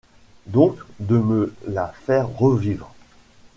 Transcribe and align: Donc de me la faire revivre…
Donc 0.47 0.77
de 0.99 1.15
me 1.15 1.53
la 1.67 1.85
faire 1.89 2.27
revivre… 2.35 2.91